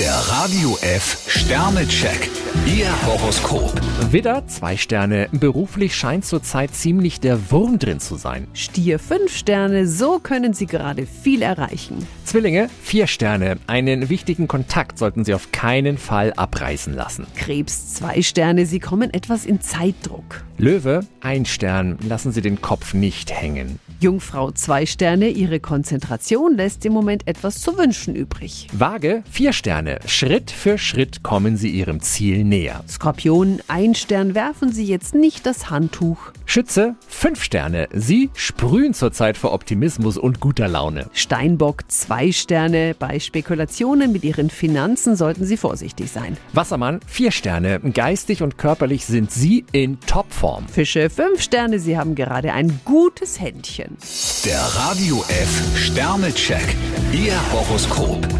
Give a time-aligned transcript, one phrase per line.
[0.00, 2.30] Der Radio F Sternecheck.
[2.66, 3.78] Ihr Horoskop.
[4.10, 5.28] Widder, zwei Sterne.
[5.30, 8.46] Beruflich scheint zurzeit ziemlich der Wurm drin zu sein.
[8.54, 12.06] Stier 5 Sterne, so können Sie gerade viel erreichen.
[12.24, 13.58] Zwillinge, vier Sterne.
[13.66, 17.26] Einen wichtigen Kontakt sollten Sie auf keinen Fall abreißen lassen.
[17.36, 20.44] Krebs 2 Sterne, Sie kommen etwas in Zeitdruck.
[20.56, 21.98] Löwe, ein Stern.
[22.08, 23.78] Lassen Sie den Kopf nicht hängen.
[24.00, 28.66] Jungfrau 2 Sterne, Ihre Konzentration lässt im Moment etwas zu wünschen übrig.
[28.72, 29.89] Waage, vier Sterne.
[30.06, 32.84] Schritt für Schritt kommen Sie Ihrem Ziel näher.
[32.88, 36.18] Skorpion 1 Stern, werfen Sie jetzt nicht das Handtuch.
[36.46, 37.88] Schütze, fünf Sterne.
[37.92, 41.08] Sie sprühen zurzeit vor Optimismus und guter Laune.
[41.12, 46.36] Steinbock 2 Sterne, bei Spekulationen mit Ihren Finanzen sollten Sie vorsichtig sein.
[46.52, 47.80] Wassermann, vier Sterne.
[47.80, 50.66] Geistig und körperlich sind Sie in Topform.
[50.68, 53.96] Fische 5 Sterne, Sie haben gerade ein gutes Händchen.
[54.44, 56.76] Der Radio F Sternecheck.
[57.12, 58.39] Ihr Horoskop.